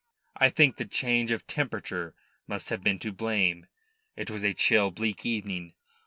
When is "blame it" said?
3.11-4.31